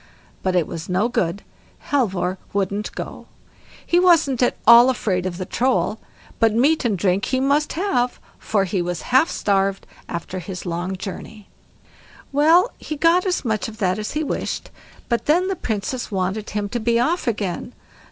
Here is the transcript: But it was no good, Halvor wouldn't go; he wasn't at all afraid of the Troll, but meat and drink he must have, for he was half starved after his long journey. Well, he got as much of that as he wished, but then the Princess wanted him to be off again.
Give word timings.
But 0.41 0.55
it 0.55 0.65
was 0.65 0.89
no 0.89 1.07
good, 1.09 1.43
Halvor 1.91 2.39
wouldn't 2.53 2.91
go; 2.95 3.27
he 3.85 3.99
wasn't 3.99 4.41
at 4.41 4.57
all 4.65 4.89
afraid 4.89 5.27
of 5.27 5.37
the 5.37 5.45
Troll, 5.45 5.99
but 6.39 6.55
meat 6.55 6.83
and 6.83 6.97
drink 6.97 7.25
he 7.25 7.39
must 7.39 7.73
have, 7.73 8.19
for 8.39 8.63
he 8.63 8.81
was 8.81 9.03
half 9.13 9.29
starved 9.29 9.85
after 10.09 10.39
his 10.39 10.65
long 10.65 10.95
journey. 10.97 11.49
Well, 12.31 12.71
he 12.79 12.95
got 12.95 13.27
as 13.27 13.45
much 13.45 13.67
of 13.67 13.77
that 13.77 13.99
as 13.99 14.13
he 14.13 14.23
wished, 14.23 14.71
but 15.07 15.27
then 15.27 15.49
the 15.49 15.55
Princess 15.55 16.09
wanted 16.09 16.49
him 16.49 16.67
to 16.69 16.79
be 16.79 16.99
off 16.99 17.27
again. 17.27 17.73